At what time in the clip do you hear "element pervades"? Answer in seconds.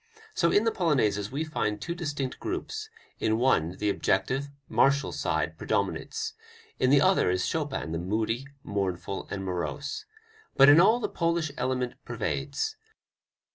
11.55-12.77